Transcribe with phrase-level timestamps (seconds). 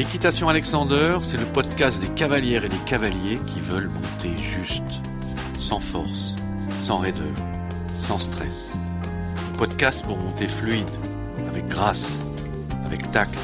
[0.00, 5.02] L'équitation Alexander, c'est le podcast des cavalières et des cavaliers qui veulent monter juste,
[5.58, 6.36] sans force,
[6.78, 7.34] sans raideur,
[7.96, 8.72] sans stress.
[9.58, 10.88] Podcast pour monter fluide,
[11.50, 12.22] avec grâce,
[12.86, 13.38] avec tact,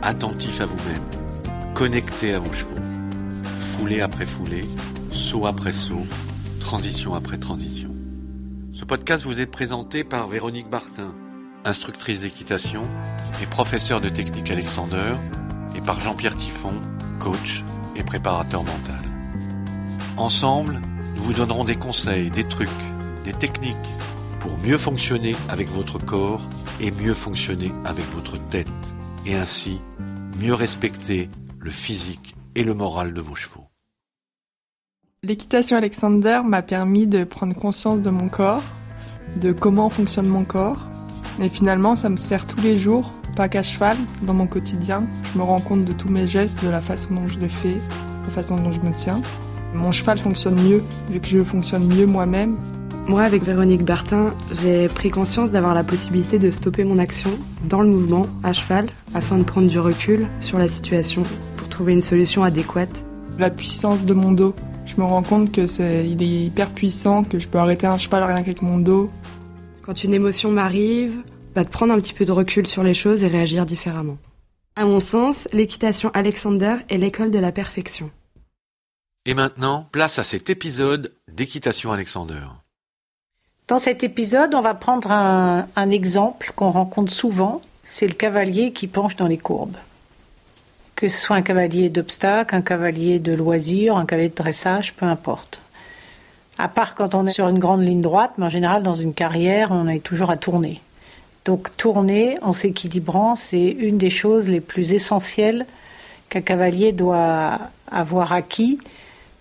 [0.00, 1.04] attentif à vous-même,
[1.74, 2.80] connecté à vos chevaux,
[3.58, 4.64] foulée après foulée,
[5.10, 6.06] saut après saut,
[6.58, 7.90] transition après transition.
[8.72, 11.12] Ce podcast vous est présenté par Véronique Bartin,
[11.66, 12.86] instructrice d'équitation
[13.42, 15.16] et professeure de technique Alexander,
[15.74, 16.74] et par Jean-Pierre Tiffon,
[17.18, 17.64] coach
[17.96, 19.02] et préparateur mental.
[20.16, 20.80] Ensemble,
[21.16, 22.68] nous vous donnerons des conseils, des trucs,
[23.24, 23.76] des techniques
[24.40, 26.48] pour mieux fonctionner avec votre corps
[26.80, 28.68] et mieux fonctionner avec votre tête,
[29.26, 29.80] et ainsi
[30.40, 31.28] mieux respecter
[31.58, 33.66] le physique et le moral de vos chevaux.
[35.24, 38.62] L'équitation Alexander m'a permis de prendre conscience de mon corps,
[39.40, 40.86] de comment fonctionne mon corps,
[41.40, 45.04] et finalement ça me sert tous les jours, pas qu'à cheval, dans mon quotidien.
[45.32, 47.74] Je me rends compte de tous mes gestes, de la façon dont je les fais,
[47.74, 49.20] de la façon dont je me tiens.
[49.72, 52.56] Mon cheval fonctionne mieux, vu que je fonctionne mieux moi-même.
[53.06, 57.30] Moi, avec Véronique Bertin, j'ai pris conscience d'avoir la possibilité de stopper mon action
[57.68, 61.22] dans le mouvement, à cheval, afin de prendre du recul sur la situation
[61.56, 63.04] pour trouver une solution adéquate.
[63.38, 64.52] La puissance de mon dos.
[64.84, 67.98] Je me rends compte que c'est, il est hyper puissant, que je peux arrêter un
[67.98, 69.08] cheval rien qu'avec mon dos.
[69.82, 71.12] Quand une émotion m'arrive,
[71.58, 74.16] bah, de prendre un petit peu de recul sur les choses et réagir différemment.
[74.76, 78.12] À mon sens, l'équitation Alexander est l'école de la perfection.
[79.26, 82.46] Et maintenant, place à cet épisode d'équitation Alexander.
[83.66, 88.72] Dans cet épisode, on va prendre un, un exemple qu'on rencontre souvent, c'est le cavalier
[88.72, 89.78] qui penche dans les courbes.
[90.94, 95.06] Que ce soit un cavalier d'obstacle, un cavalier de loisir, un cavalier de dressage, peu
[95.06, 95.60] importe.
[96.56, 99.12] À part quand on est sur une grande ligne droite, mais en général dans une
[99.12, 100.80] carrière, on est toujours à tourner.
[101.44, 105.66] Donc tourner en s'équilibrant, c'est une des choses les plus essentielles
[106.28, 107.58] qu'un cavalier doit
[107.90, 108.78] avoir acquis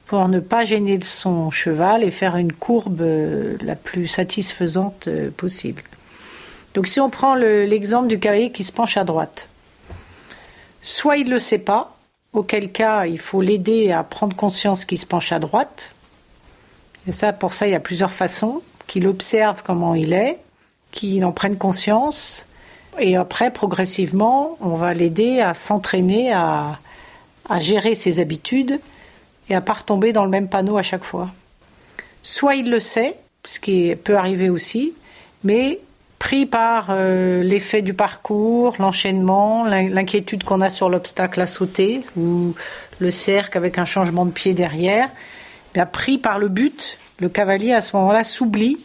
[0.05, 5.29] pour ne pas gêner son cheval et faire une courbe euh, la plus satisfaisante euh,
[5.35, 5.83] possible.
[6.73, 9.49] Donc si on prend l'exemple du cavalier qui se penche à droite,
[10.81, 11.97] soit il ne le sait pas,
[12.33, 15.91] auquel cas il faut l'aider à prendre conscience qu'il se penche à droite.
[17.07, 18.61] Et ça, pour ça, il y a plusieurs façons.
[18.85, 20.37] Qu'il observe comment il est,
[20.91, 22.45] qu'il en prenne conscience.
[22.99, 26.79] Et après, progressivement, on va l'aider à s'entraîner, à,
[27.59, 28.79] gérer ses habitudes
[29.49, 31.29] et à pas retomber dans le même panneau à chaque fois.
[32.23, 33.15] Soit il le sait,
[33.47, 34.93] ce qui peut arriver aussi,
[35.43, 35.79] mais
[36.19, 42.55] pris par euh, l'effet du parcours, l'enchaînement, l'inquiétude qu'on a sur l'obstacle à sauter ou
[42.99, 45.09] le cercle avec un changement de pied derrière,
[45.73, 48.77] bien, pris par le but, le cavalier à ce moment-là s'oublie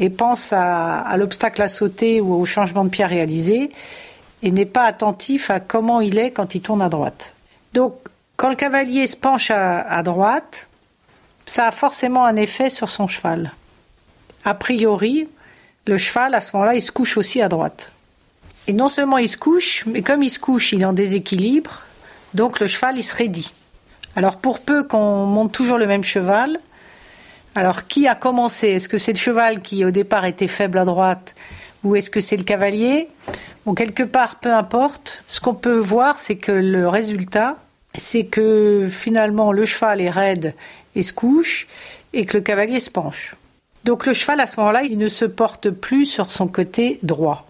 [0.00, 3.68] et pense à, à l'obstacle à sauter ou au changement de pied réalisé
[4.42, 7.34] et n'est pas attentif à comment il est quand il tourne à droite.
[7.72, 7.94] Donc
[8.36, 10.66] quand le cavalier se penche à, à, droite,
[11.46, 13.52] ça a forcément un effet sur son cheval.
[14.44, 15.28] A priori,
[15.86, 17.92] le cheval, à ce moment-là, il se couche aussi à droite.
[18.66, 21.82] Et non seulement il se couche, mais comme il se couche, il est en déséquilibre,
[22.32, 23.52] donc le cheval, il se raidit.
[24.16, 26.58] Alors pour peu qu'on monte toujours le même cheval,
[27.54, 28.68] alors qui a commencé?
[28.68, 31.34] Est-ce que c'est le cheval qui au départ était faible à droite
[31.82, 33.08] ou est-ce que c'est le cavalier?
[33.66, 35.22] Bon, quelque part, peu importe.
[35.26, 37.56] Ce qu'on peut voir, c'est que le résultat,
[37.94, 40.54] c'est que finalement le cheval est raide
[40.94, 41.66] et se couche
[42.12, 43.34] et que le cavalier se penche.
[43.84, 47.46] Donc le cheval à ce moment-là, il ne se porte plus sur son côté droit.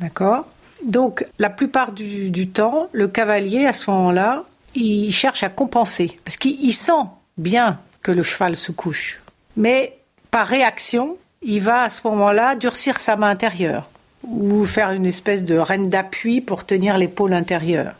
[0.00, 0.46] D'accord?
[0.84, 4.44] Donc la plupart du, temps, le cavalier à ce moment-là,
[4.74, 6.92] il cherche à compenser parce qu'il sent
[7.38, 9.21] bien que le cheval se couche.
[9.56, 9.98] Mais
[10.30, 13.88] par réaction, il va à ce moment-là durcir sa main intérieure
[14.24, 17.94] ou faire une espèce de reine d'appui pour tenir l'épaule intérieure.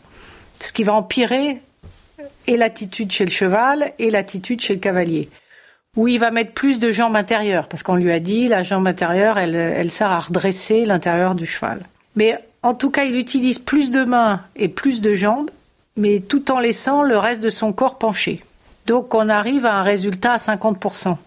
[0.59, 1.61] Ce qui va empirer
[2.47, 5.29] et l'attitude chez le cheval et l'attitude chez le cavalier.
[5.95, 8.87] Où il va mettre plus de jambes intérieures, parce qu'on lui a dit la jambe
[8.87, 11.81] intérieure, elle, elle sert à redresser l'intérieur du cheval.
[12.15, 15.51] Mais en tout cas, il utilise plus de mains et plus de jambes,
[15.95, 18.43] mais tout en laissant le reste de son corps penché.
[18.87, 21.17] Donc on arrive à un résultat à 50%.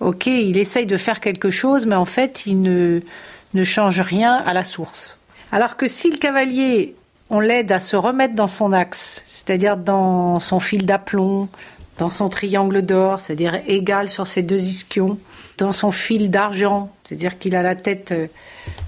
[0.00, 3.00] Ok, il essaye de faire quelque chose, mais en fait, il ne,
[3.54, 5.18] ne change rien à la source.
[5.52, 6.94] Alors que si le cavalier
[7.30, 11.48] on l'aide à se remettre dans son axe, c'est-à-dire dans son fil d'aplomb,
[11.98, 15.16] dans son triangle d'or, c'est-à-dire égal sur ses deux ischions,
[15.56, 18.26] dans son fil d'argent, c'est-à-dire qu'il a la tête euh,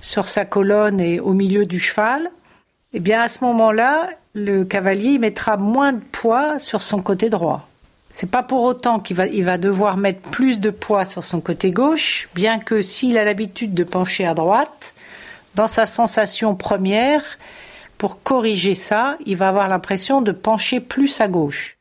[0.01, 2.31] sur sa colonne et au milieu du cheval,
[2.95, 7.69] eh bien à ce moment-là, le cavalier mettra moins de poids sur son côté droit.
[8.13, 11.41] C'est pas pour autant qu'il va, il va devoir mettre plus de poids sur son
[11.41, 14.95] côté gauche, bien que s'il a l'habitude de pencher à droite,
[15.55, 17.23] dans sa sensation première,
[17.97, 21.77] pour corriger ça, il va avoir l'impression de pencher plus à gauche.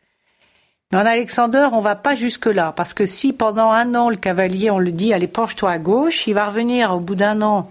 [0.92, 4.18] Mais en Alexander, on va pas jusque là, parce que si pendant un an le
[4.18, 7.70] cavalier, on le dit, allez penche-toi à gauche, il va revenir au bout d'un an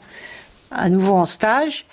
[0.71, 1.85] à nouveau en stage,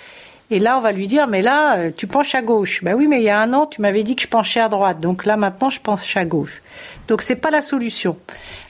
[0.50, 2.84] et là on va lui dire, mais là euh, tu penches à gauche.
[2.84, 4.70] Ben oui, mais il y a un an tu m'avais dit que je penchais à
[4.70, 6.62] droite, donc là maintenant je penche à gauche.
[7.08, 8.18] Donc c'est pas la solution.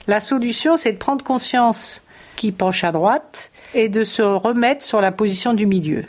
[0.06, 2.02] La solution, c'est de prendre conscience
[2.36, 6.04] qu'il penche à droite et de se remettre sur la position du milieu.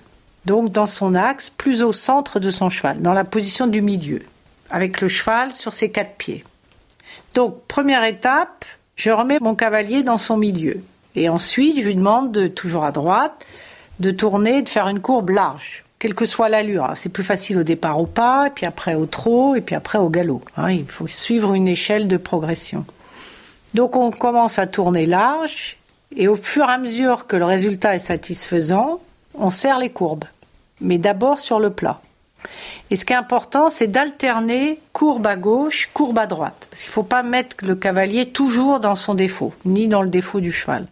[0.46, 4.22] Donc dans son axe, plus au centre de son cheval, dans la position du milieu
[4.70, 6.44] avec le cheval sur ses quatre pieds.
[7.36, 8.66] Donc, première étape,
[8.96, 10.82] je remets mon cavalier dans son milieu.
[11.16, 13.46] Et ensuite, je lui demande, de, toujours à droite,
[14.00, 16.92] de tourner, de faire une courbe large, quelle que soit l'allure.
[16.96, 19.98] C'est plus facile au départ au pas, et puis après au trot, et puis après
[19.98, 20.42] au galop.
[20.58, 20.72] Hein.
[20.72, 22.86] il faut suivre une échelle de progression.
[23.74, 25.78] Donc, on commence à tourner large,
[26.16, 29.00] et au fur et à mesure que le résultat est satisfaisant,
[29.36, 30.26] on serre les courbes.
[30.82, 32.02] Mais d'abord sur le plat.
[32.90, 36.68] Et ce qui est important, c'est d'alterner courbe à gauche, courbe à droite.
[36.70, 40.10] Parce qu'il ne faut pas mettre le cavalier toujours dans son défaut, ni dans le
[40.10, 40.88] défaut du cheval.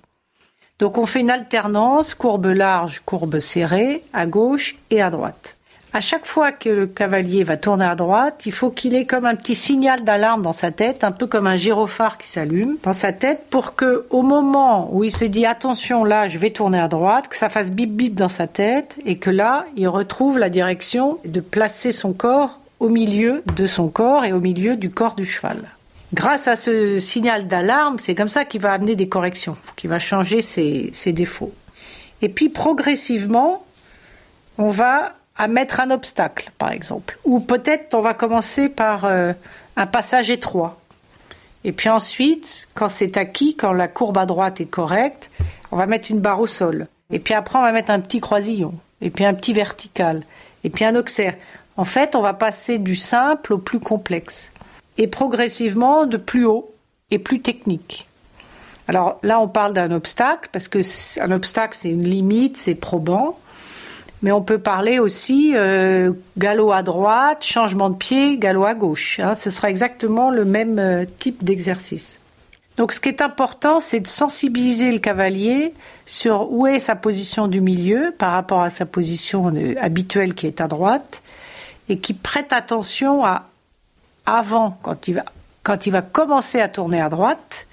[0.80, 5.56] Donc on fait une alternance, courbe large, courbe serrée, à gauche et à droite.
[5.94, 9.26] À chaque fois que le cavalier va tourner à droite, il faut qu'il ait comme
[9.26, 12.94] un petit signal d'alarme dans sa tête, un peu comme un gyrophare qui s'allume dans
[12.94, 16.80] sa tête pour que au moment où il se dit attention là, je vais tourner
[16.80, 20.38] à droite, que ça fasse bip bip dans sa tête et que là, il retrouve
[20.38, 24.92] la direction de placer son corps au milieu de son corps et au milieu du
[24.92, 25.58] corps du cheval.
[26.14, 30.00] Grâce à ce signal d'alarme, c'est comme ça qu'il va amener des corrections, qu'il va
[30.00, 31.54] changer ses, défauts.
[32.22, 33.66] Et puis progressivement,
[34.58, 35.14] on va
[35.50, 37.20] mettre un obstacle, par exemple.
[37.26, 39.34] Ou peut-être on va commencer par euh,
[39.76, 40.80] un passage étroit.
[41.66, 45.30] Et puis ensuite, quand c'est acquis, quand la courbe à droite est correcte,
[45.72, 46.88] on va mettre une barre au sol.
[47.12, 48.74] Et puis après, on va mettre un petit croisillon.
[49.02, 50.24] Et puis un petit vertical.
[50.64, 51.36] Et puis un auxerre.
[51.76, 54.52] En fait, on va passer du simple au plus complexe.
[54.98, 56.72] Et progressivement de plus haut
[57.12, 58.08] et plus technique.
[58.88, 60.80] Alors là, on parle d'un obstacle, parce que
[61.22, 63.38] un obstacle, c'est une limite, c'est probant.
[64.24, 69.20] Mais on peut parler aussi euh, galop à droite, changement de pied, galop à gauche.
[69.20, 69.36] Hein.
[69.36, 72.20] ce sera exactement le même euh, type d'exercice.
[72.78, 75.74] Donc ce qui est important, c'est de sensibiliser le cavalier
[76.06, 80.48] sur où est sa position du milieu par rapport à sa position euh, habituelle qui
[80.48, 81.22] est à droite
[81.90, 83.46] et qui prête attention à
[84.28, 85.24] avant quand il va
[85.64, 87.68] quand il va commencer à tourner à droite,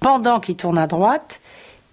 [0.00, 1.40] pendant qu'il tourne à droite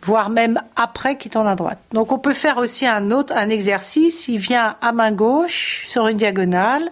[0.03, 1.79] voire même après qu'il tourne à droite.
[1.93, 4.27] Donc on peut faire aussi un autre un exercice.
[4.27, 6.91] Il vient à main gauche sur une diagonale,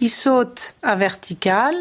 [0.00, 1.74] il saute à vertical,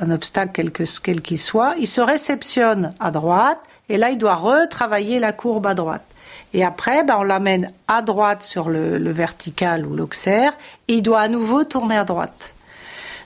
[0.00, 0.70] un obstacle
[1.02, 5.66] quel qu'il soit, il se réceptionne à droite et là il doit retravailler la courbe
[5.66, 6.04] à droite.
[6.52, 10.52] Et après, ben, on l'amène à droite sur le, le vertical ou l'auxerre
[10.88, 12.54] et il doit à nouveau tourner à droite.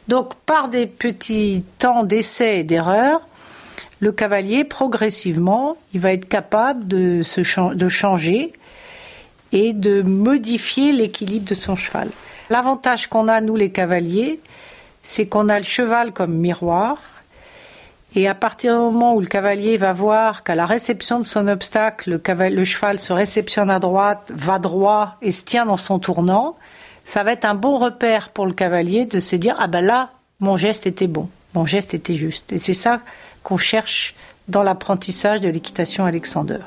[0.08, 3.20] Donc par des petits temps d'essai et d'erreur,
[4.00, 8.52] le cavalier, progressivement, il va être capable de, se de changer
[9.52, 12.10] et de modifier l'équilibre de son cheval.
[12.50, 14.40] L'avantage qu'on a, nous les cavaliers,
[15.02, 16.98] c'est qu'on a le cheval comme miroir.
[18.16, 21.48] Et à partir du moment où le cavalier va voir qu'à la réception de son
[21.48, 25.98] obstacle, le, le, cheval se réceptionne à droite, va droit et se tient dans son
[25.98, 26.56] tournant,
[27.04, 30.10] ça va être un bon repère pour le cavalier de se dire ah ben là
[30.40, 32.52] mon geste était bon, mon geste était juste.
[32.52, 33.00] Et c'est ça
[33.42, 34.14] qu'on cherche
[34.48, 36.58] dans l'apprentissage de l'équitation Alexander.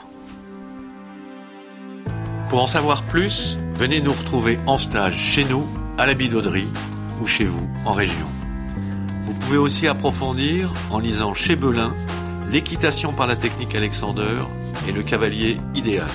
[2.49, 5.67] Pour en savoir plus, venez nous retrouver en stage chez nous,
[5.97, 6.69] à la Bidauderie,
[7.21, 8.27] ou chez vous, en région.
[9.23, 11.93] Vous pouvez aussi approfondir en lisant chez Belin
[12.49, 14.39] l'équitation par la technique Alexander
[14.87, 16.07] et le cavalier idéal.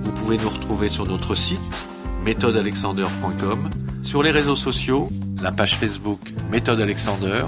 [0.00, 1.86] Vous pouvez nous retrouver sur notre site
[2.24, 3.70] méthodealexander.com,
[4.02, 5.10] sur les réseaux sociaux,
[5.42, 7.44] la page Facebook Méthode Alexander,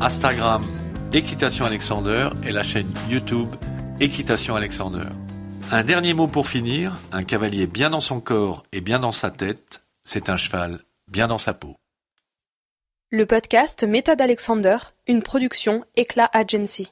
[0.00, 0.62] Instagram
[1.12, 3.48] Équitation Alexander et la chaîne YouTube
[4.00, 5.06] Équitation Alexander.
[5.70, 9.30] Un dernier mot pour finir, un cavalier bien dans son corps et bien dans sa
[9.30, 11.76] tête, c'est un cheval bien dans sa peau.
[13.10, 16.90] Le podcast Méthode Alexander, une production Éclat Agency.